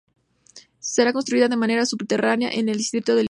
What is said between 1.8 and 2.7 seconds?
subterránea en